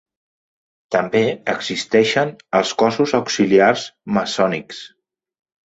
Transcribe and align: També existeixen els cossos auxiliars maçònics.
També 0.95 1.21
existeixen 1.53 2.33
els 2.61 2.73
cossos 2.85 3.15
auxiliars 3.21 3.87
maçònics. 4.19 4.85